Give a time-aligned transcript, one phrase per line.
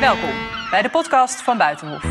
[0.00, 0.34] Welkom
[0.70, 2.04] bij de podcast van Buitenhof.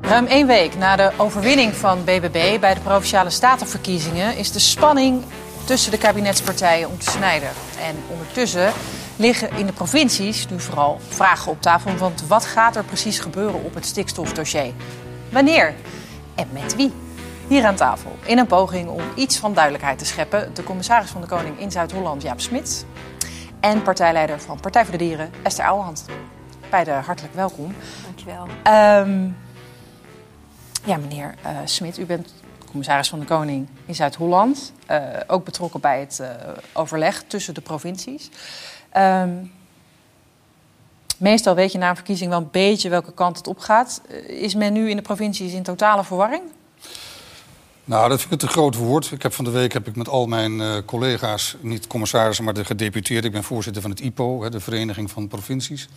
[0.00, 5.22] Ruim één week na de overwinning van BBB bij de provinciale statenverkiezingen is de spanning
[5.64, 7.48] tussen de kabinetspartijen om te snijden.
[7.80, 8.72] En ondertussen
[9.16, 11.96] liggen in de provincies nu vooral vragen op tafel.
[11.96, 14.72] Want wat gaat er precies gebeuren op het stikstofdossier?
[15.30, 15.74] Wanneer?
[16.34, 16.92] En met wie?
[17.48, 21.20] Hier aan tafel, in een poging om iets van duidelijkheid te scheppen, de commissaris van
[21.20, 22.86] de Koning in Zuid-Holland, Jaap Smit.
[23.60, 26.04] En partijleider van Partij voor de Dieren, Esther Ouwehand.
[26.70, 27.74] Beide hartelijk welkom.
[28.02, 28.42] Dankjewel.
[28.44, 29.36] Um,
[30.84, 32.34] ja, meneer uh, Smit, u bent
[32.70, 34.72] commissaris van de Koning in Zuid-Holland.
[34.90, 36.28] Uh, ook betrokken bij het uh,
[36.72, 38.30] overleg tussen de provincies.
[38.96, 39.52] Um,
[41.16, 44.00] meestal weet je na een verkiezing wel een beetje welke kant het op gaat.
[44.26, 46.42] Is men nu in de provincies in totale verwarring?
[47.88, 49.10] Nou, dat vind ik een te groot woord.
[49.12, 52.54] Ik heb van de week heb ik met al mijn uh, collega's, niet commissarissen, maar
[52.54, 53.26] de gedeputeerden.
[53.26, 55.88] Ik ben voorzitter van het IPO, hè, de Vereniging van Provincies.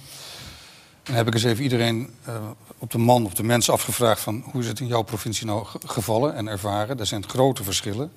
[1.03, 2.35] En heb ik eens even iedereen uh,
[2.77, 5.65] op de man, op de mensen afgevraagd van hoe is het in jouw provincie nou
[5.85, 6.99] gevallen en ervaren.
[6.99, 8.11] Er zijn grote verschillen.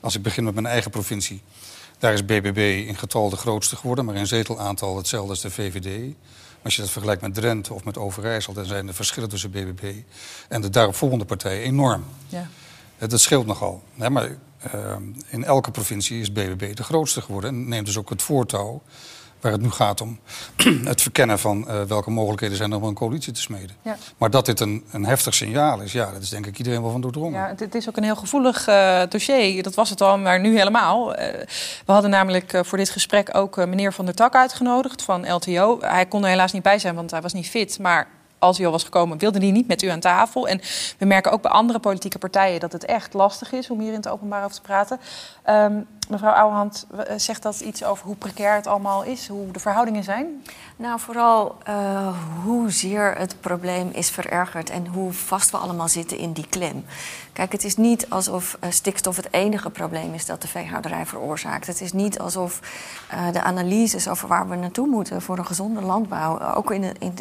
[0.00, 1.42] Als ik begin met mijn eigen provincie,
[1.98, 6.14] daar is BBB in getal de grootste geworden, maar in zetelaantal hetzelfde als de VVD.
[6.62, 9.94] Als je dat vergelijkt met Drenthe of met Overijssel, dan zijn de verschillen tussen BBB
[10.48, 12.04] en de daaropvolgende partijen enorm.
[12.28, 12.48] Ja.
[13.08, 13.82] Dat scheelt nogal.
[13.98, 14.28] Hè, maar
[14.74, 14.96] uh,
[15.28, 18.82] in elke provincie is BBB de grootste geworden en neemt dus ook het voortouw
[19.40, 20.18] waar het nu gaat om
[20.84, 23.76] het verkennen van uh, welke mogelijkheden zijn er om een coalitie te smeden.
[23.82, 23.96] Ja.
[24.16, 26.90] Maar dat dit een, een heftig signaal is, ja, dat is denk ik iedereen wel
[26.90, 27.40] van doordrongen.
[27.40, 29.62] Ja, het, is ook een heel gevoelig uh, dossier.
[29.62, 31.10] Dat was het al, maar nu helemaal.
[31.10, 31.26] Uh,
[31.86, 35.78] we hadden namelijk voor dit gesprek ook meneer Van der Tak uitgenodigd van LTO.
[35.80, 37.78] Hij kon er helaas niet bij zijn, want hij was niet fit.
[37.78, 38.08] Maar
[38.42, 40.48] als hij al was gekomen, wilde hij niet met u aan tafel.
[40.48, 40.60] En
[40.98, 43.96] we merken ook bij andere politieke partijen dat het echt lastig is om hier in
[43.96, 45.00] het openbaar over te praten.
[45.50, 50.04] Um, mevrouw Ouwehand, zegt dat iets over hoe precair het allemaal is, hoe de verhoudingen
[50.04, 50.44] zijn?
[50.76, 56.32] Nou, vooral uh, hoezeer het probleem is verergerd en hoe vast we allemaal zitten in
[56.32, 56.84] die klem.
[57.32, 61.66] Kijk, het is niet alsof uh, stikstof het enige probleem is dat de veehouderij veroorzaakt.
[61.66, 62.60] Het is niet alsof
[63.32, 67.14] de analyses over waar we naartoe moeten voor een gezonde landbouw, ook in, in,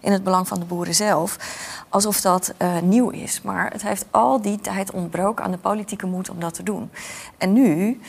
[0.00, 1.36] in het belang van de boeren zelf,
[1.88, 3.42] alsof dat nieuw is.
[3.42, 6.90] Maar het heeft al die tijd ontbroken aan de politieke moed om dat te doen.
[7.38, 8.00] En nu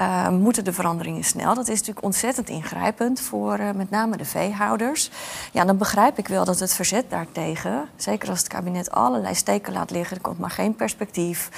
[0.00, 1.54] uh, moeten de veranderingen snel.
[1.54, 5.10] Dat is natuurlijk ontzettend ingrijpend voor uh, met name de veehouders.
[5.52, 9.72] Ja, dan begrijp ik wel dat het verzet daartegen, zeker als het kabinet allerlei steken
[9.72, 11.50] laat liggen, er komt maar geen perspectief.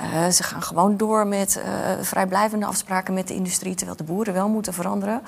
[0.00, 1.62] Uh, ze gaan gewoon door met
[2.00, 5.22] vrijblijvende afspraken met de industrie, terwijl de boeren wel moeten veranderen.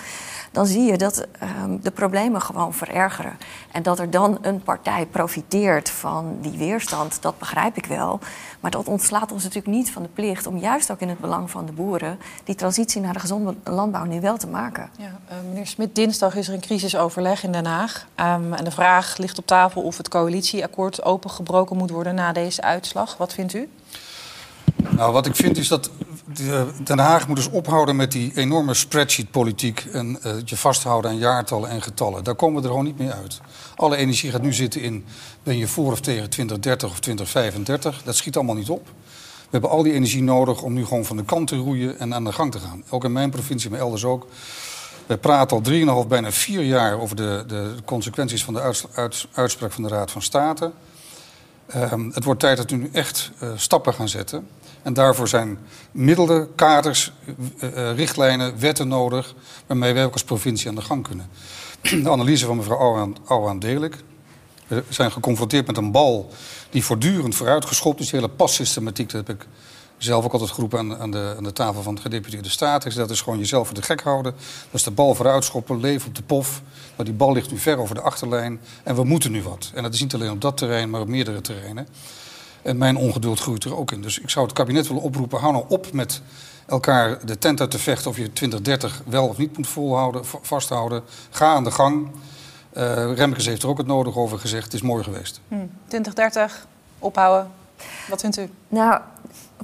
[0.53, 3.38] Dan zie je dat ehm, de problemen gewoon verergeren.
[3.72, 8.21] En dat er dan een partij profiteert van die weerstand, dat begrijp ik wel.
[8.62, 11.50] Maar dat ontslaat ons natuurlijk niet van de plicht om juist ook in het belang
[11.50, 14.91] van de boeren die transitie naar de gezonde landbouw nu wel te maken.
[14.99, 18.06] Ja, uh, meneer Smit, dinsdag is er een crisisoverleg in Den Haag.
[18.17, 22.62] Um, en de vraag ligt op tafel of het coalitieakkoord opengebroken moet worden na deze
[22.62, 23.17] uitslag.
[23.17, 23.69] Wat vindt u?
[24.91, 25.91] Nou, wat ik vind is dat
[26.84, 31.71] Den Haag moet dus ophouden met die enorme spreadsheet-politiek en uh, je vasthouden aan jaartallen
[31.71, 32.25] en getallen.
[32.25, 33.41] Daar komen we er gewoon niet meer uit.
[33.77, 35.05] Alle energie gaat nu zitten in
[35.43, 38.03] ben je voor of tegen 2030 of 2035.
[38.03, 38.84] Dat schiet allemaal niet op.
[38.84, 42.15] We hebben al die energie nodig om nu gewoon van de kant te roeien en
[42.15, 42.82] aan de gang te gaan.
[42.88, 44.27] Ook in mijn provincie, maar elders ook.
[45.06, 49.28] We praten al 3,5, bijna vier jaar over de, de consequenties van de uits, uits,
[49.32, 50.72] uitspraak van de Raad van State.
[51.77, 54.49] Um, het wordt tijd dat we nu echt uh, stappen gaan zetten.
[54.83, 55.59] En daarvoor zijn
[55.91, 57.12] middelen, kaders,
[57.60, 59.34] uh, uh, richtlijnen, wetten nodig...
[59.66, 61.28] waarmee wij ook als provincie aan de gang kunnen.
[62.03, 63.97] De analyse van mevrouw Ouwaan deel ik.
[64.66, 66.31] We zijn geconfronteerd met een bal
[66.71, 68.11] die voortdurend vooruitgeschopt is.
[68.11, 69.47] Die hele passystematiek, dat heb ik
[70.04, 72.94] zelf ook altijd geroepen aan, aan, de, aan de tafel van het gedeputeerde staat.
[72.94, 74.32] Dat is gewoon jezelf voor de gek houden.
[74.32, 76.62] Dat is de bal vooruitschoppen, leven op de pof.
[76.96, 79.70] Maar die bal ligt nu ver over de achterlijn en we moeten nu wat.
[79.74, 81.88] En dat is niet alleen op dat terrein, maar op meerdere terreinen.
[82.62, 84.02] En mijn ongeduld groeit er ook in.
[84.02, 86.22] Dus ik zou het kabinet willen oproepen, hou nou op met
[86.66, 88.10] elkaar de tent uit te vechten...
[88.10, 91.02] of je 2030 wel of niet moet volhouden, vasthouden.
[91.30, 92.10] Ga aan de gang.
[92.76, 94.64] Uh, Remkes heeft er ook het nodig over gezegd.
[94.64, 95.40] Het is mooi geweest.
[95.48, 95.55] Hm.
[95.87, 96.66] 2030,
[96.98, 97.50] ophouden.
[98.08, 98.50] Wat vindt u?
[98.69, 99.00] Nou,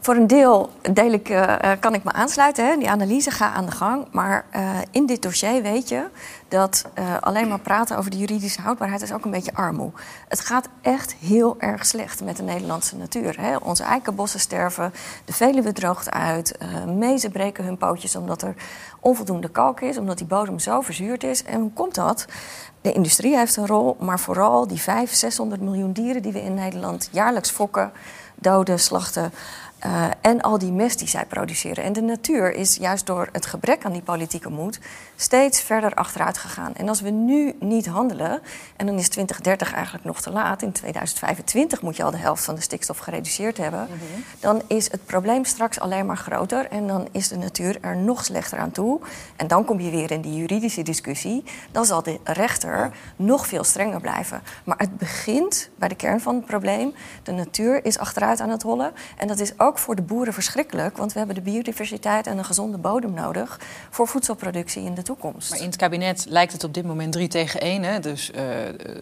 [0.01, 2.67] voor een deel deel ik, uh, kan ik me aansluiten.
[2.67, 2.77] Hè?
[2.77, 4.07] Die analyse gaat aan de gang.
[4.11, 6.05] Maar uh, in dit dossier weet je
[6.49, 6.85] dat
[7.21, 9.91] alleen maar praten over de juridische houdbaarheid is ook een beetje armoe.
[10.29, 13.41] Het gaat echt heel erg slecht met de Nederlandse natuur.
[13.41, 13.57] Hè?
[13.57, 14.93] Onze eikenbossen sterven,
[15.25, 18.55] de Veluwe droogt uit, mezen breken hun pootjes omdat er
[19.01, 21.45] onvoldoende kalk is, omdat die bodem zo verzuurd is.
[21.45, 22.27] En hoe komt dat?
[22.81, 26.55] De industrie heeft een rol, maar vooral die 500, 600 miljoen dieren die we in
[26.55, 27.93] Nederland jaarlijks fokken,
[28.35, 29.33] doden, slachten.
[29.87, 31.85] Uh, en al die mest die zij produceren.
[31.85, 34.81] En de natuur is juist door het gebrek aan die politieke moed
[35.17, 36.75] steeds verder achteruit gegaan.
[36.75, 38.41] En als we nu niet handelen,
[38.77, 42.45] en dan is 2030 eigenlijk nog te laat, in 2025 moet je al de helft
[42.45, 44.21] van de stikstof gereduceerd hebben, mhm.
[44.41, 48.25] dan is het probleem straks alleen maar groter en dan is de natuur er nog
[48.25, 49.01] slechter aan toe.
[49.37, 51.45] En dan kom je weer in die juridische discussie.
[51.73, 54.43] Dan zal de rechter nog veel strenger blijven.
[54.65, 56.95] Maar het begint bij de kern van het probleem.
[57.23, 58.93] De natuur is achteruit aan het hollen.
[59.17, 62.45] En dat is ook voor de boeren verschrikkelijk, want we hebben de biodiversiteit en een
[62.45, 63.61] gezonde bodem nodig
[63.91, 65.51] voor voedselproductie in de toekomst.
[65.51, 67.83] Maar in het kabinet lijkt het op dit moment 3 tegen 1.
[67.83, 68.01] Hè?
[68.01, 68.43] Dus uh,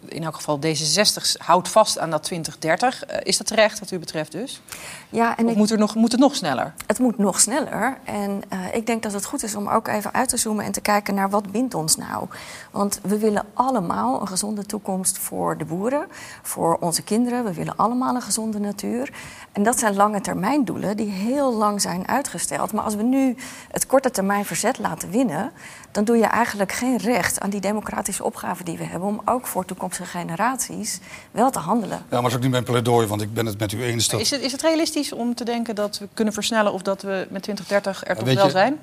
[0.05, 3.09] in elk geval D66 houdt vast aan dat 2030.
[3.09, 4.61] Uh, is dat terecht wat u betreft dus?
[5.09, 5.57] Ja, en of ik...
[5.57, 6.73] moet, er nog, moet het nog sneller?
[6.87, 7.97] Het moet nog sneller.
[8.03, 10.71] En uh, ik denk dat het goed is om ook even uit te zoomen en
[10.71, 12.27] te kijken naar wat bindt ons nou.
[12.71, 16.07] Want we willen allemaal een gezonde toekomst voor de boeren,
[16.41, 17.43] voor onze kinderen.
[17.43, 19.13] We willen allemaal een gezonde natuur.
[19.51, 22.73] En dat zijn lange termijn doelen die heel lang zijn uitgesteld.
[22.73, 23.35] Maar als we nu
[23.71, 25.51] het korte termijn verzet laten winnen,
[25.91, 29.47] dan doe je eigenlijk geen recht aan die democratische opgave die we hebben om ook
[29.47, 30.99] voor toekomstige generaties
[31.31, 31.97] wel te handelen.
[31.97, 34.07] Ja, maar dat is ook niet mijn pleidooi, want ik ben het met u eens.
[34.07, 34.19] Dat...
[34.19, 37.27] Is, het, is het realistisch om te denken dat we kunnen versnellen of dat we
[37.29, 38.79] met 2030 er toch wel zijn?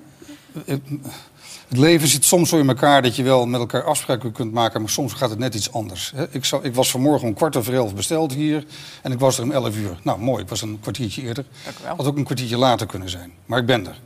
[1.74, 4.80] Het leven zit soms zo in elkaar dat je wel met elkaar afspraken kunt maken,
[4.80, 6.12] maar soms gaat het net iets anders.
[6.30, 8.64] Ik, zou, ik was vanmorgen om kwart over elf besteld hier
[9.02, 9.98] en ik was er om elf uur.
[10.02, 11.44] Nou, mooi, ik was een kwartiertje eerder.
[11.96, 14.00] Had ook een kwartiertje later kunnen zijn, maar ik ben er.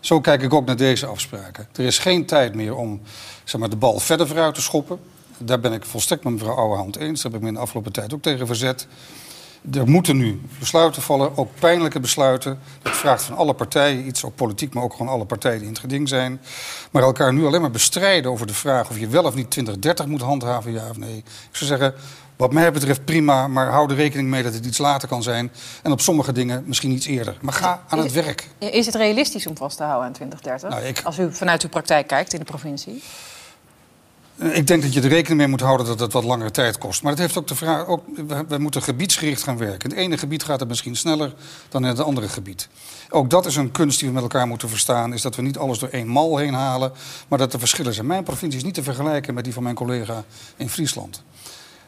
[0.00, 1.68] Zo kijk ik ook naar deze afspraken.
[1.72, 3.00] Er is geen tijd meer om
[3.44, 4.98] zeg maar, de bal verder vooruit te schoppen.
[5.38, 7.22] Daar ben ik volstrekt met mevrouw Ouwehand eens.
[7.22, 8.86] Daar heb ik me in de afgelopen tijd ook tegen verzet.
[9.70, 12.58] Er moeten nu besluiten vallen, ook pijnlijke besluiten.
[12.82, 15.72] Dat vraagt van alle partijen iets, ook politiek, maar ook gewoon alle partijen die in
[15.72, 16.40] het geding zijn.
[16.90, 20.06] Maar elkaar nu alleen maar bestrijden over de vraag of je wel of niet 2030
[20.06, 21.16] moet handhaven, ja of nee.
[21.16, 21.94] Ik zou zeggen,
[22.36, 25.52] wat mij betreft prima, maar hou er rekening mee dat het iets later kan zijn.
[25.82, 27.36] En op sommige dingen misschien iets eerder.
[27.40, 28.48] Maar ga aan het werk.
[28.58, 30.68] Is het realistisch om vast te houden aan 2030?
[30.80, 33.02] Nou, Als u vanuit uw praktijk kijkt in de provincie?
[34.42, 37.02] Ik denk dat je er rekening mee moet houden dat het wat langere tijd kost.
[37.02, 38.02] Maar het heeft ook de vraag, ook,
[38.48, 39.90] we moeten gebiedsgericht gaan werken.
[39.90, 41.34] In het ene gebied gaat het misschien sneller
[41.68, 42.68] dan in het andere gebied.
[43.10, 45.12] Ook dat is een kunst die we met elkaar moeten verstaan.
[45.12, 46.92] Is dat we niet alles door één mal heen halen,
[47.28, 48.06] maar dat er verschillen zijn.
[48.06, 50.24] Mijn provincie is niet te vergelijken met die van mijn collega
[50.56, 51.22] in Friesland.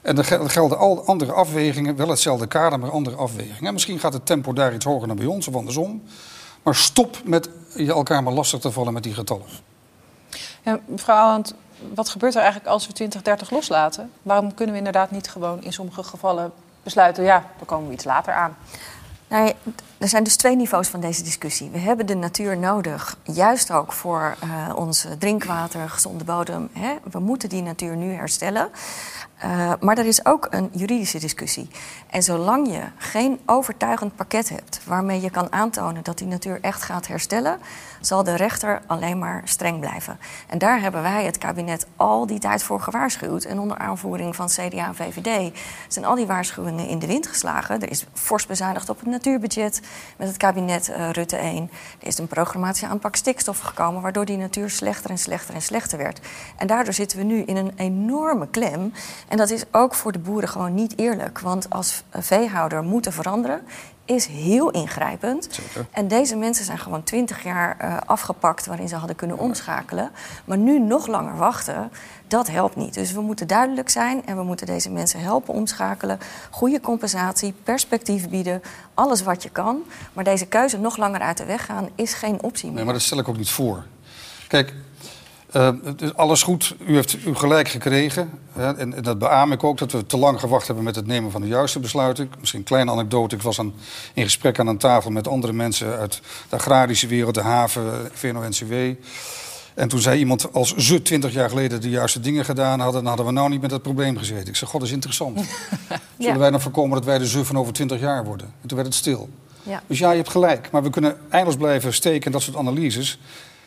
[0.02, 3.66] En er gelden al andere afwegingen, wel hetzelfde kader, maar andere afwegingen.
[3.66, 6.02] En misschien gaat het tempo daar iets hoger dan bij ons of andersom.
[6.62, 9.46] Maar stop met je elkaar maar lastig te vallen met die getallen.
[10.64, 11.54] Ja, mevrouw Hand,
[11.94, 14.10] wat gebeurt er eigenlijk als we 2030 loslaten?
[14.22, 16.52] Waarom kunnen we inderdaad niet gewoon in sommige gevallen
[16.82, 17.24] besluiten...
[17.24, 18.56] ja, dan komen we iets later aan?
[19.28, 19.52] Nou,
[19.98, 21.70] er zijn dus twee niveaus van deze discussie.
[21.70, 26.68] We hebben de natuur nodig, juist ook voor uh, ons drinkwater, gezonde bodem.
[26.72, 26.94] Hè?
[27.10, 28.68] We moeten die natuur nu herstellen.
[29.44, 31.68] Uh, maar er is ook een juridische discussie.
[32.10, 36.82] En zolang je geen overtuigend pakket hebt waarmee je kan aantonen dat die natuur echt
[36.82, 37.58] gaat herstellen,
[38.00, 40.18] zal de rechter alleen maar streng blijven.
[40.48, 43.44] En daar hebben wij het kabinet al die tijd voor gewaarschuwd.
[43.44, 45.58] En onder aanvoering van CDA en VVD
[45.88, 47.80] zijn al die waarschuwingen in de wind geslagen.
[47.80, 49.80] Er is fors bezuinigd op het natuurbudget
[50.16, 51.70] met het kabinet uh, Rutte 1.
[52.00, 55.98] Er is een programmatische aanpak stikstof gekomen, waardoor die natuur slechter en slechter en slechter
[55.98, 56.20] werd.
[56.56, 58.92] En daardoor zitten we nu in een enorme klem.
[59.28, 61.38] En dat is ook voor de boeren gewoon niet eerlijk.
[61.38, 63.62] Want als veehouder moeten veranderen,
[64.04, 65.48] is heel ingrijpend.
[65.50, 65.86] Zeker.
[65.90, 70.10] En deze mensen zijn gewoon twintig jaar uh, afgepakt waarin ze hadden kunnen omschakelen.
[70.44, 71.90] Maar nu nog langer wachten,
[72.26, 72.94] dat helpt niet.
[72.94, 76.18] Dus we moeten duidelijk zijn en we moeten deze mensen helpen omschakelen.
[76.50, 78.62] Goede compensatie, perspectief bieden,
[78.94, 79.82] alles wat je kan.
[80.12, 82.74] Maar deze keuze nog langer uit de weg gaan is geen optie meer.
[82.74, 83.84] Nee, maar dat stel ik ook niet voor.
[84.48, 84.74] Kijk,
[85.56, 85.68] uh,
[86.14, 88.30] alles goed, u heeft u gelijk gekregen.
[88.52, 91.30] Hè, en, dat beaam ik ook, dat we te lang gewacht hebben met het nemen
[91.30, 92.30] van de juiste besluiten.
[92.38, 93.34] Misschien een kleine anekdote.
[93.34, 93.74] Ik was aan,
[94.14, 98.74] in gesprek aan een tafel met andere mensen uit de agrarische wereld, de haven, VNO-NCW.
[99.74, 103.00] En toen zei iemand, als ze twintig jaar geleden de juiste dingen gedaan hadden...
[103.00, 104.48] dan hadden we nou niet met dat probleem gezeten.
[104.48, 105.40] Ik zei, god, dat is interessant.
[106.18, 108.46] Zullen wij dan voorkomen dat wij de ze van over twintig jaar worden?
[108.60, 109.28] En toen werd het stil.
[109.62, 109.82] Ja.
[109.86, 110.70] Dus ja, je hebt gelijk.
[110.70, 113.18] Maar we kunnen eindeloos blijven steken in dat soort analyses.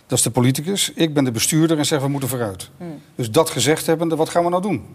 [0.07, 0.91] Dat is de politicus.
[0.95, 2.69] Ik ben de bestuurder en zeg we moeten vooruit.
[2.77, 3.01] Hmm.
[3.15, 4.85] Dus dat gezegd hebbende, wat gaan we nou doen?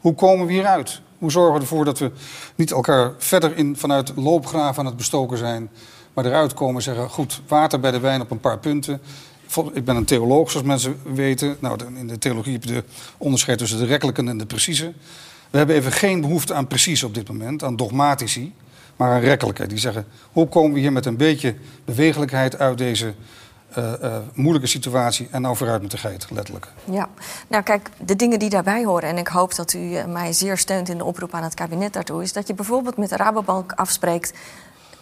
[0.00, 1.00] Hoe komen we hieruit?
[1.18, 2.10] Hoe zorgen we ervoor dat we
[2.54, 5.70] niet elkaar verder in, vanuit loopgraven aan het bestoken zijn,
[6.12, 9.00] maar eruit komen en zeggen: goed, water bij de wijn op een paar punten.
[9.72, 11.56] Ik ben een theoloog, zoals mensen weten.
[11.60, 12.84] Nou, in de theologie heb je de
[13.18, 14.92] onderscheid tussen de rekkelijke en de precieze.
[15.50, 18.54] We hebben even geen behoefte aan precies op dit moment, aan dogmatici,
[18.96, 19.66] maar aan rekkelijke.
[19.66, 21.54] Die zeggen: hoe komen we hier met een beetje
[21.84, 23.14] bewegelijkheid uit deze
[23.78, 26.68] uh, moeilijke situatie en nou vooruit met de geit, letterlijk.
[26.84, 27.08] Ja,
[27.48, 30.58] nou kijk, de dingen die daarbij horen, en ik hoop dat u eh, mij zeer
[30.58, 33.72] steunt in de oproep aan het kabinet daartoe, is dat je bijvoorbeeld met de Rabobank
[33.72, 34.32] afspreekt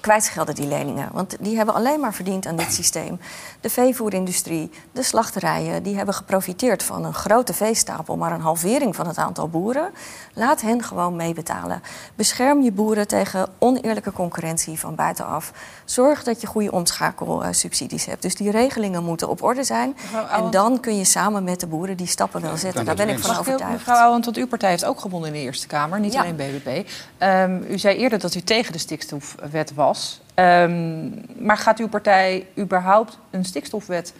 [0.03, 1.09] kwijtschelden die leningen.
[1.13, 3.21] Want die hebben alleen maar verdiend aan dit systeem.
[3.61, 9.07] De veevoerindustrie, de slachterijen, die hebben geprofiteerd van een grote veestapel, maar een halvering van
[9.07, 9.91] het aantal boeren.
[10.35, 11.83] Laat hen gewoon meebetalen.
[12.15, 15.53] Bescherm je boeren tegen oneerlijke concurrentie van buitenaf.
[15.85, 18.23] Zorg dat je goede omschakelsubsidies hebt.
[18.23, 19.97] Dus die regelingen moeten op orde zijn.
[20.31, 22.85] En dan kun je samen met de boeren die stappen wel zetten.
[22.85, 23.73] Daar ben ik van overtuigd.
[23.73, 26.89] Mevrouw Ouwend, want uw partij heeft ook gewonnen in de Eerste Kamer, niet alleen BBB.
[27.19, 29.92] Um, u zei eerder dat u tegen de stikstofwet was.
[30.35, 34.15] Um, maar gaat uw partij überhaupt een stikstofwet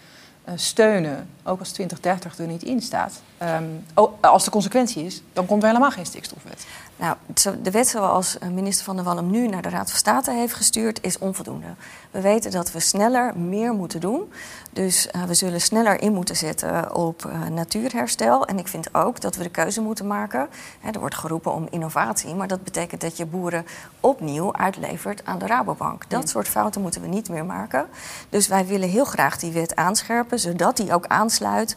[0.49, 3.21] uh, steunen, ook als 2030 er niet in staat?
[3.41, 3.85] Um,
[4.21, 6.65] als de consequentie is, dan komt er helemaal geen stikstofwet.
[6.95, 7.15] Nou,
[7.61, 10.53] de wet zoals eh, minister Van der Wallen nu naar de Raad van State heeft
[10.53, 11.67] gestuurd, is onvoldoende.
[12.11, 14.31] We weten dat we sneller meer moeten doen.
[14.71, 18.45] Dus uh, we zullen sneller in moeten zetten op uh, natuurherstel.
[18.45, 20.47] En ik vind ook dat we de keuze moeten maken.
[20.79, 23.65] Hè, er wordt geroepen om innovatie, maar dat betekent dat je boeren
[23.99, 26.09] opnieuw uitlevert aan de Rabobank.
[26.09, 26.27] Dat ja.
[26.27, 27.85] soort fouten moeten we niet meer maken.
[28.29, 31.75] Dus wij willen heel graag die wet aanscherpen, zodat die ook aansluit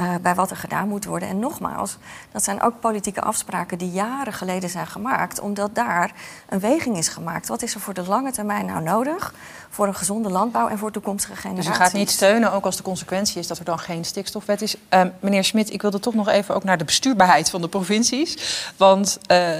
[0.00, 1.28] uh, bij wat er gedaan moet worden.
[1.28, 1.96] En nogmaals,
[2.32, 6.12] dat zijn ook politieke afspraken die jaren geleden zijn gemaakt, omdat daar
[6.48, 7.48] een weging is gemaakt.
[7.48, 9.34] Wat is er voor de lange termijn nou nodig
[9.70, 11.66] voor een gezonde landbouw en voor toekomstige generaties?
[11.66, 14.62] Dus u gaat niet steunen, ook als de consequentie is dat er dan geen stikstofwet
[14.62, 14.76] is.
[14.94, 18.62] Uh, meneer Smit, ik wilde toch nog even ook naar de bestuurbaarheid van de provincies.
[18.76, 19.56] Want uh,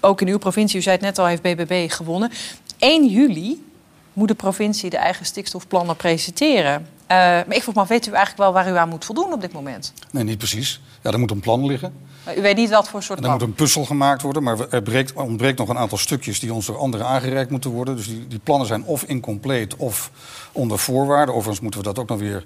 [0.00, 2.30] ook in uw provincie, u zei het net al, heeft BBB gewonnen.
[2.78, 3.66] 1 juli
[4.12, 6.97] moet de provincie de eigen stikstofplannen presenteren.
[7.08, 9.32] Uh, maar ik vroeg me af, weet u eigenlijk wel waar u aan moet voldoen
[9.32, 9.92] op dit moment?
[10.10, 10.80] Nee, niet precies.
[11.02, 11.92] Ja, er moet een plan liggen.
[12.24, 14.82] Maar u weet niet wat voor soort er moet een puzzel gemaakt worden, maar er
[14.82, 17.96] breekt, ontbreekt nog een aantal stukjes die ons door anderen aangereikt moeten worden.
[17.96, 20.10] Dus die, die plannen zijn of incompleet of
[20.52, 21.34] onder voorwaarden.
[21.34, 22.44] Overigens moeten we dat ook nog weer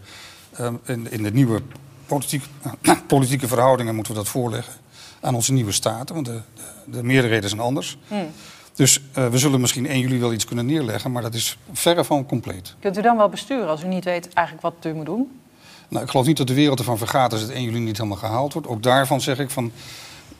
[0.61, 1.62] um, in, in de nieuwe
[2.07, 2.45] politiek,
[3.07, 4.73] politieke verhoudingen moeten we dat voorleggen
[5.21, 6.14] aan onze nieuwe staten.
[6.14, 7.99] Want de, de, de meerderheden zijn anders.
[8.09, 8.31] Hmm.
[8.75, 12.05] Dus uh, we zullen misschien 1 juli wel iets kunnen neerleggen, maar dat is verre
[12.05, 12.75] van compleet.
[12.81, 15.41] Kunt u dan wel besturen als u niet weet eigenlijk wat u moet doen?
[15.88, 18.19] Nou, ik geloof niet dat de wereld ervan vergaat als het 1 juli niet helemaal
[18.19, 18.69] gehaald wordt.
[18.69, 19.73] Ook daarvan zeg ik van,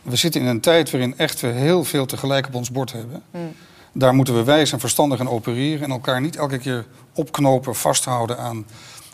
[0.03, 3.23] we zitten in een tijd waarin echt we heel veel tegelijk op ons bord hebben.
[3.31, 3.53] Hmm.
[3.93, 8.39] Daar moeten we wijs en verstandig in opereren en elkaar niet elke keer opknopen, vasthouden
[8.39, 8.67] aan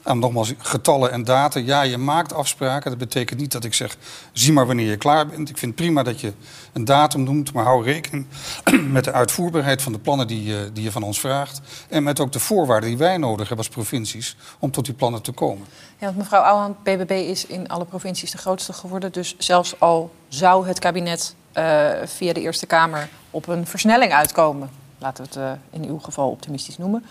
[0.08, 1.60] aan nogmaals getallen en data.
[1.60, 2.90] Ja, je maakt afspraken.
[2.90, 3.96] Dat betekent niet dat ik zeg,
[4.32, 5.48] zie maar wanneer je klaar bent.
[5.48, 6.32] Ik vind prima dat je
[6.72, 8.26] een datum noemt, maar hou rekening
[8.96, 11.60] met de uitvoerbaarheid van de plannen die je, die je van ons vraagt.
[11.88, 15.22] En met ook de voorwaarden die wij nodig hebben als provincies om tot die plannen
[15.22, 15.66] te komen.
[15.98, 19.12] Ja, want mevrouw Ouwehand, BBB is in alle provincies de grootste geworden.
[19.12, 24.70] Dus zelfs al zou het kabinet uh, via de Eerste Kamer op een versnelling uitkomen,
[24.98, 27.04] laten we het uh, in uw geval optimistisch noemen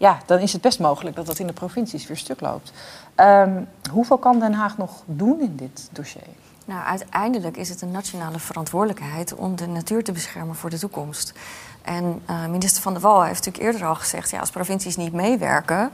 [0.00, 2.72] ja, dan is het best mogelijk dat dat in de provincies weer stuk loopt.
[3.16, 6.22] Um, hoeveel kan Den Haag nog doen in dit dossier?
[6.64, 11.32] Nou, uiteindelijk is het een nationale verantwoordelijkheid om de natuur te beschermen voor de toekomst.
[11.82, 15.12] En uh, minister Van der Wal heeft natuurlijk eerder al gezegd: ja, als provincies niet
[15.12, 15.90] meewerken,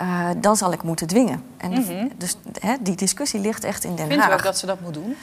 [0.00, 1.42] uh, dan zal ik moeten dwingen.
[1.56, 2.10] En mm -hmm.
[2.16, 4.28] Dus hè, die discussie ligt echt in Den Vindt Haag.
[4.28, 5.16] Vindt u ook dat ze dat moet doen?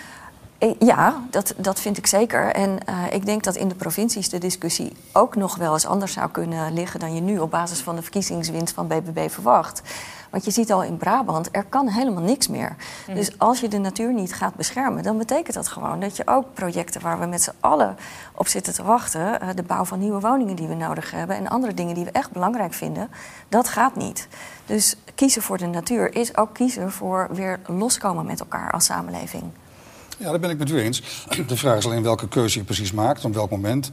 [0.79, 2.53] Ja, dat, dat vind ik zeker.
[2.53, 6.13] En uh, ik denk dat in de provincies de discussie ook nog wel eens anders
[6.13, 9.81] zou kunnen liggen dan je nu op basis van de verkiezingswinst van BBB verwacht.
[10.29, 12.75] Want je ziet al in Brabant, er kan helemaal niks meer.
[13.07, 13.15] Mm.
[13.15, 16.53] Dus als je de natuur niet gaat beschermen, dan betekent dat gewoon dat je ook
[16.53, 17.97] projecten waar we met z'n allen
[18.35, 21.47] op zitten te wachten, uh, de bouw van nieuwe woningen die we nodig hebben en
[21.47, 23.09] andere dingen die we echt belangrijk vinden,
[23.49, 24.27] dat gaat niet.
[24.65, 29.43] Dus kiezen voor de natuur is ook kiezen voor weer loskomen met elkaar als samenleving.
[30.17, 31.01] Ja, dat ben ik met u eens.
[31.47, 33.91] De vraag is alleen welke keuze je precies maakt, op welk moment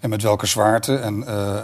[0.00, 0.96] en met welke zwaarte.
[0.96, 1.62] En, uh,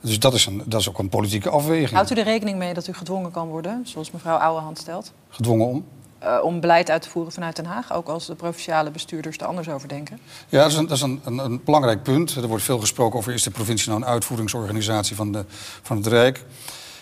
[0.00, 1.90] dus dat is, een, dat is ook een politieke afweging.
[1.90, 5.12] Houdt u er rekening mee dat u gedwongen kan worden, zoals mevrouw Ouwehand stelt?
[5.28, 5.84] Gedwongen om?
[6.22, 9.46] Uh, om beleid uit te voeren vanuit Den Haag, ook als de provinciale bestuurders er
[9.46, 10.18] anders over denken?
[10.48, 12.34] Ja, dat is, een, dat is een, een, een, belangrijk punt.
[12.34, 15.44] Er wordt veel gesproken over is de provincie nou een uitvoeringsorganisatie van, de,
[15.82, 16.44] van het Rijk.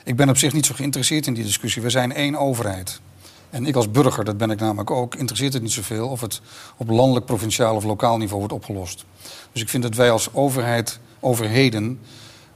[0.04, 1.82] Ik ben op zich niet zo geïnteresseerd in die discussie.
[1.82, 3.00] We zijn één overheid.
[3.50, 6.40] En ik als burger, dat ben ik namelijk ook, interesseert het niet zoveel of het
[6.76, 9.04] op landelijk, provinciaal of lokaal niveau wordt opgelost.
[9.52, 12.00] Dus ik vind dat wij als overheid, overheden,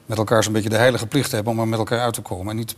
[0.07, 2.51] met elkaar zo'n beetje de heilige plicht hebben om er met elkaar uit te komen.
[2.51, 2.75] En niet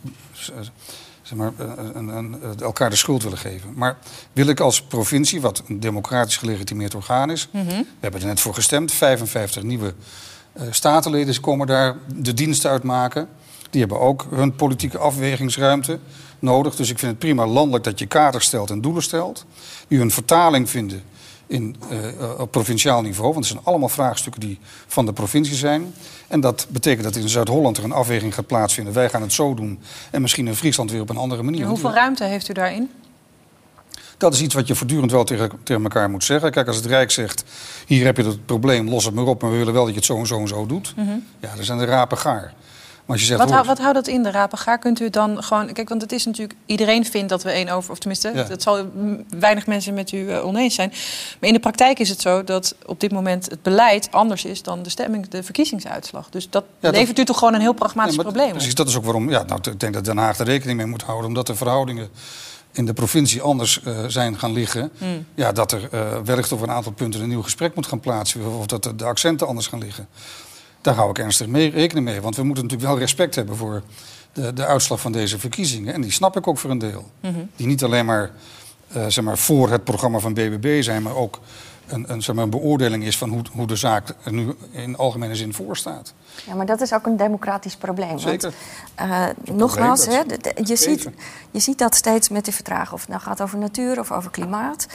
[1.25, 1.51] zeg maar,
[1.93, 3.73] een, een, elkaar de schuld willen geven.
[3.75, 3.97] Maar
[4.33, 7.77] wil ik als provincie, wat een democratisch gelegitimeerd orgaan is, mm -hmm.
[7.77, 9.93] we hebben er net voor gestemd, 55 nieuwe
[10.53, 13.27] uh, statenleden komen daar de dienst uitmaken.
[13.75, 15.99] Die hebben ook hun politieke afwegingsruimte
[16.39, 16.75] nodig.
[16.75, 19.45] Dus ik vind het prima landelijk dat je kaders stelt en doelen stelt.
[19.87, 21.03] Die een vertaling vinden
[21.47, 23.33] in, uh, op provinciaal niveau.
[23.33, 25.93] Want het zijn allemaal vraagstukken die van de provincie zijn.
[26.27, 28.93] En dat betekent dat in Zuid-Holland er een afweging gaat plaatsvinden.
[28.93, 29.79] Wij gaan het zo doen.
[30.11, 31.61] En misschien in Friesland weer op een andere manier.
[31.61, 32.89] En hoeveel ruimte heeft u daarin?
[34.17, 36.51] Dat is iets wat je voortdurend wel tegen, tegen elkaar moet zeggen.
[36.51, 37.43] Kijk, als het Rijk zegt,
[37.85, 39.41] hier heb je het probleem, los het maar op...
[39.41, 40.93] maar we willen wel dat je het zo en zo en zo doet.
[41.39, 42.53] Ja, dan zijn de rapen gaar.
[43.07, 44.79] Als je zegt, Wat, hou- wat houdt dat in, de rapengaar?
[44.79, 45.73] Kunt u het dan gewoon...
[45.73, 46.59] Kijk, want het is natuurlijk...
[46.65, 47.91] Iedereen vindt dat we één over...
[47.91, 48.43] Of tenminste, Ja.
[48.43, 48.85] dat zal
[49.39, 50.89] weinig mensen met u eh, oneens zijn.
[51.39, 54.63] Maar in de praktijk is het zo dat op dit moment het beleid anders is...
[54.63, 56.29] dan de stemming, de verkiezingsuitslag.
[56.29, 58.57] Dus dat levert u toch gewoon een heel pragmatisch Nee, maar probleem op?
[58.57, 60.87] Precies, dat is ook waarom ja, nou, ik denk dat Den Haag er rekening mee
[60.87, 61.27] moet houden.
[61.27, 62.09] Omdat de verhoudingen
[62.71, 64.91] in de provincie anders eh, zijn gaan liggen.
[64.97, 65.25] Hmm.
[65.35, 68.51] Ja, dat er eh, wellicht op een aantal punten een nieuw gesprek moet gaan plaatsvinden.
[68.51, 70.07] Of dat de, de accenten anders gaan liggen.
[70.85, 72.21] Daar hou ik ernstig mee, rekening mee.
[72.21, 73.83] Want we moeten natuurlijk wel respect hebben voor
[74.33, 75.93] de, de uitslag van deze verkiezingen.
[75.93, 77.11] En die snap ik ook voor een deel.
[77.19, 77.39] Mhm.
[77.55, 78.31] Die niet alleen maar,
[78.87, 81.39] eh, zeg maar voor het programma van BBB zijn, maar ook
[81.87, 84.97] een, een, zeg maar, een beoordeling is van hoe, hoe de zaak er nu in
[84.97, 86.13] algemene zin voor staat.
[86.45, 88.19] Ja, maar dat is ook een democratisch probleem.
[88.19, 88.53] Zeker.
[88.95, 90.21] Want, eh, nogmaals, hè,
[90.63, 91.09] je, ziet,
[91.51, 92.93] je ziet dat steeds met die vertragen.
[92.93, 94.87] Of het nou gaat over natuur of over klimaat.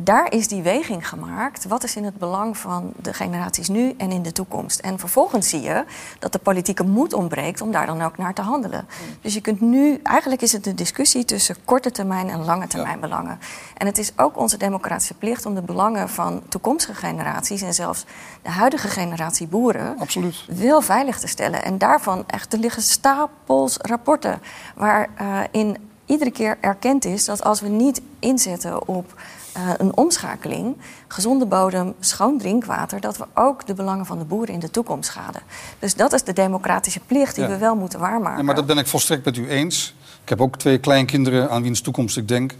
[0.00, 1.66] Daar is die weging gemaakt.
[1.66, 4.80] Wat is in het belang van de generaties nu en in de toekomst?
[4.80, 5.84] En vervolgens zie je
[6.18, 8.86] dat de politieke moed ontbreekt om daar dan ook naar te handelen.
[9.20, 13.00] Dus je kunt nu, eigenlijk is het een discussie tussen korte termijn en lange termijn
[13.00, 13.38] belangen.
[13.76, 18.04] En het is ook onze democratische plicht om de belangen van toekomstige generaties en zelfs
[18.42, 20.44] de huidige generatie boeren Absoluut.
[20.46, 21.64] wel veilig te stellen.
[21.64, 24.40] En daarvan echt, er liggen stapels rapporten
[24.74, 29.20] waarin iedere keer erkend is dat als we niet inzetten op
[29.52, 30.76] eh, een omschakeling,
[31.08, 35.10] gezonde bodem, schoon drinkwater, dat we ook de belangen van de boeren in de toekomst
[35.10, 35.42] schaden.
[35.78, 37.50] Dus dat is de democratische plicht die Ja.
[37.50, 38.38] we wel moeten waarmaken.
[38.38, 39.94] Ja, maar dat ben ik volstrekt met u eens.
[40.22, 42.54] Ik heb ook twee kleinkinderen aan wiens toekomst ik denk.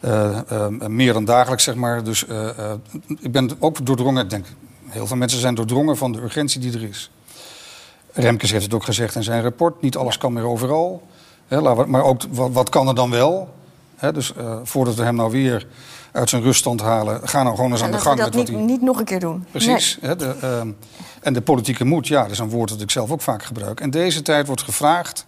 [0.00, 2.04] Eh, eh, meer dan dagelijks, zeg maar.
[2.04, 2.72] Dus eh, eh,
[3.20, 4.46] ik ben ook doordrongen, ik denk,
[4.86, 7.10] heel veel mensen zijn doordrongen van de urgentie die er is.
[8.12, 9.82] Remkes heeft het ook gezegd in zijn rapport.
[9.82, 11.02] Niet alles kan meer overal.
[11.86, 13.54] Maar ook wat, wat kan er dan wel?
[14.12, 15.66] Dus eh, voordat we hem nou weer
[16.12, 18.44] uit zijn ruststand halen, ga nou gewoon eens en aan de gang met dat wat
[18.44, 18.66] niet, hij...
[18.66, 19.44] niet nog een keer doen.
[19.50, 19.98] Precies.
[20.00, 20.70] De, ehm,
[21.22, 23.80] en de politieke moed, ja, dat is een woord dat ik zelf ook vaak gebruik.
[23.80, 25.26] En deze tijd wordt gevraagd,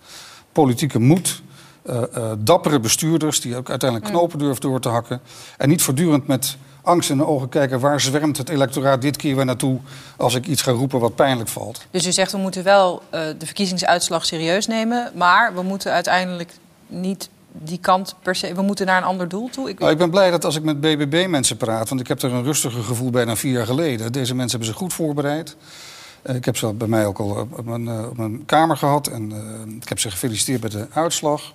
[0.52, 1.42] politieke moed,
[1.82, 3.40] eh, dappere bestuurders...
[3.40, 5.20] die ook uiteindelijk knopen durven door te hakken.
[5.58, 7.80] En niet voortdurend met angst in de ogen kijken...
[7.80, 9.78] waar zwermt het electoraat dit keer weer naartoe...
[10.16, 11.86] als ik iets ga roepen wat pijnlijk valt.
[11.90, 15.10] Dus u zegt we moeten wel eh, de verkiezingsuitslag serieus nemen...
[15.14, 16.52] maar we moeten uiteindelijk
[16.86, 18.54] niet die kant per se...
[18.54, 19.68] We moeten naar een ander doel toe.
[19.68, 21.88] Ik, Nou, ik ben blij dat als ik met BBB-mensen praat...
[21.88, 24.12] want ik heb er een rustiger gevoel bij dan vier jaar geleden.
[24.12, 25.56] Deze mensen hebben zich goed voorbereid.
[26.22, 29.06] Eh, ik heb ze bij mij ook al op mijn, eh, op mijn kamer gehad.
[29.06, 29.32] En
[29.80, 31.52] ik heb ze gefeliciteerd met de uitslag.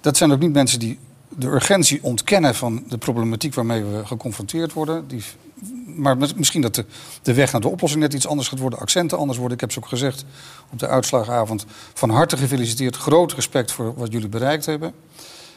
[0.00, 0.98] Dat zijn ook niet mensen die
[1.36, 5.08] de urgentie ontkennen van de problematiek waarmee we geconfronteerd worden.
[5.08, 5.22] Die,
[5.86, 6.84] maar mis- misschien dat de,
[7.22, 9.54] de weg naar de oplossing net iets anders gaat worden, accenten anders worden.
[9.54, 10.24] Ik heb ze ook gezegd
[10.72, 11.66] op de uitslagavond.
[11.94, 14.94] Van harte gefeliciteerd, groot respect voor wat jullie bereikt hebben.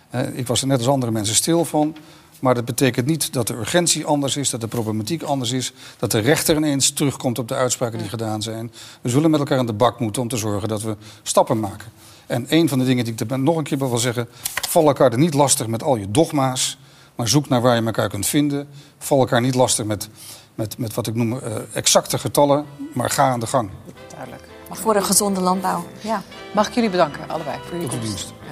[0.10, 1.96] Eh, ik was er net als andere mensen stil van.
[2.40, 5.74] Maar dat betekent niet dat de urgentie anders is, dat de problematiek anders is.
[5.98, 8.72] Dat de rechter ineens terugkomt op de uitspraken die gedaan zijn.
[9.02, 11.92] We zullen met elkaar aan de bak moeten om te zorgen dat we stappen maken.
[12.28, 14.28] En een van de dingen die ik er nog een keer wil zeggen...
[14.68, 16.78] val elkaar er niet lastig met al je dogma's...
[17.16, 18.68] maar zoek naar waar je elkaar kunt vinden.
[18.98, 20.10] Val elkaar niet lastig met,
[20.56, 22.66] met, met wat ik noem eh, exacte getallen...
[22.94, 23.70] maar ga aan de gang.
[24.10, 24.44] Duidelijk.
[24.70, 26.24] Voor een gezonde landbouw, ja.
[26.54, 28.26] Mag ik jullie bedanken, allebei, voor jullie Tot uw komst.
[28.26, 28.45] dienst.